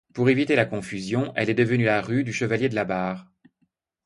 [0.15, 3.29] Pour éviter la confusion, elle est devenue la rue du Chevalier-de-la-Barre.